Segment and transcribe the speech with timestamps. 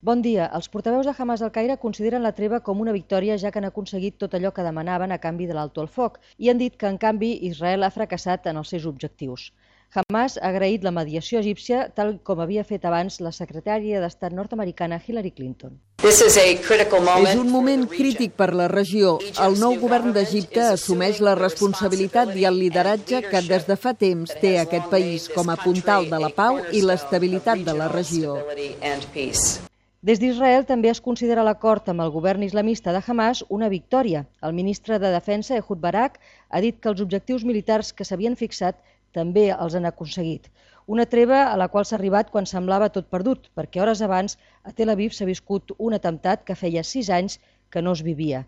[0.00, 0.44] Bon dia.
[0.54, 3.66] Els portaveus de Hamas al Caire consideren la treva com una victòria ja que han
[3.66, 6.86] aconseguit tot allò que demanaven a canvi de l'alto al foc i han dit que,
[6.86, 9.50] en canvi, Israel ha fracassat en els seus objectius.
[9.90, 15.00] Hamas ha agraït la mediació egípcia tal com havia fet abans la secretària d'Estat nord-americana
[15.04, 15.74] Hillary Clinton.
[16.06, 16.22] És
[17.34, 19.16] un moment crític per la regió.
[19.42, 24.30] El nou govern d'Egipte assumeix la responsabilitat i el lideratge que des de fa temps
[24.38, 28.38] té aquest país com a puntal de la pau i l'estabilitat de la regió.
[30.08, 34.22] Des d'Israel també es considera l'acord amb el govern islamista de Hamas una victòria.
[34.48, 36.16] El ministre de Defensa, Ehud Barak,
[36.48, 38.80] ha dit que els objectius militars que s'havien fixat
[39.18, 40.48] també els han aconseguit.
[40.96, 44.72] Una treva a la qual s'ha arribat quan semblava tot perdut, perquè hores abans a
[44.72, 47.36] Tel Aviv s'ha viscut un atemptat que feia sis anys
[47.68, 48.46] que no es vivia.